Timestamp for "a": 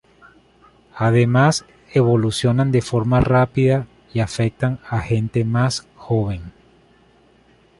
4.89-4.99